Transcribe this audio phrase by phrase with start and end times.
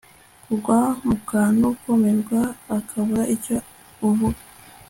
[0.45, 2.39] kugwa mu kantu kumirwa
[2.77, 3.57] ukabura icyo
[4.07, 4.41] uvuga